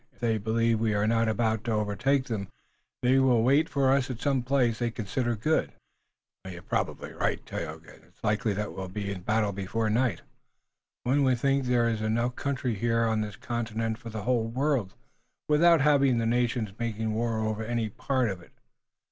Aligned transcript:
If 0.13 0.19
they 0.19 0.39
believe 0.39 0.79
we 0.79 0.95
are 0.95 1.05
not 1.05 1.29
about 1.29 1.63
to 1.65 1.73
overtake 1.73 2.25
them 2.25 2.47
they 3.03 3.19
will 3.19 3.43
wait 3.43 3.69
for 3.69 3.91
us 3.91 4.09
at 4.09 4.19
some 4.19 4.41
place 4.41 4.79
they 4.79 4.89
consider 4.89 5.35
good." 5.35 5.73
"You're 6.43 6.63
probably 6.63 7.11
right, 7.13 7.45
Tayoga, 7.45 7.93
and 7.93 8.03
it's 8.05 8.23
likely 8.23 8.53
that 8.53 8.73
we'll 8.73 8.87
be 8.87 9.11
in 9.11 9.21
battle 9.21 9.51
before 9.51 9.91
night. 9.91 10.23
One 11.03 11.21
would 11.25 11.37
think 11.37 11.65
there 11.65 11.87
is 11.87 12.01
enough 12.01 12.35
country 12.35 12.73
here 12.73 13.05
on 13.05 13.21
this 13.21 13.35
continent 13.35 13.99
for 13.99 14.09
the 14.09 14.23
whole 14.23 14.47
world 14.47 14.95
without 15.47 15.81
having 15.81 16.17
the 16.17 16.25
nations 16.25 16.73
making 16.79 17.13
war 17.13 17.37
over 17.39 17.63
any 17.63 17.89
part 17.89 18.31
of 18.31 18.41
it. 18.41 18.53